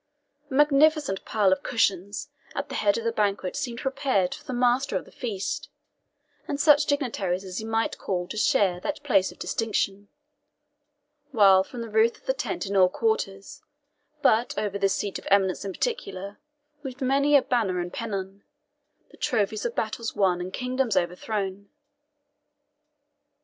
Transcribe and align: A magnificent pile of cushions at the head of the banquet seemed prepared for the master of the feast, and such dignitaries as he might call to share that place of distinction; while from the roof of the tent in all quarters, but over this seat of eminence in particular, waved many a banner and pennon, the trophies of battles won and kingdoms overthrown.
A 0.49 0.55
magnificent 0.55 1.25
pile 1.25 1.51
of 1.53 1.61
cushions 1.61 2.31
at 2.55 2.69
the 2.69 2.73
head 2.73 2.97
of 2.97 3.03
the 3.03 3.11
banquet 3.11 3.55
seemed 3.55 3.81
prepared 3.81 4.33
for 4.33 4.43
the 4.43 4.51
master 4.51 4.97
of 4.97 5.05
the 5.05 5.11
feast, 5.11 5.69
and 6.47 6.59
such 6.59 6.87
dignitaries 6.87 7.43
as 7.43 7.59
he 7.59 7.65
might 7.65 7.99
call 7.99 8.27
to 8.29 8.35
share 8.35 8.79
that 8.79 9.03
place 9.03 9.31
of 9.31 9.37
distinction; 9.37 10.07
while 11.29 11.63
from 11.63 11.81
the 11.81 11.87
roof 11.91 12.17
of 12.17 12.25
the 12.25 12.33
tent 12.33 12.65
in 12.65 12.75
all 12.75 12.89
quarters, 12.89 13.61
but 14.23 14.57
over 14.57 14.79
this 14.79 14.95
seat 14.95 15.19
of 15.19 15.27
eminence 15.29 15.63
in 15.63 15.71
particular, 15.71 16.39
waved 16.81 17.01
many 17.03 17.35
a 17.35 17.41
banner 17.43 17.79
and 17.79 17.93
pennon, 17.93 18.43
the 19.11 19.17
trophies 19.17 19.65
of 19.65 19.75
battles 19.75 20.15
won 20.15 20.41
and 20.41 20.51
kingdoms 20.51 20.97
overthrown. 20.97 21.69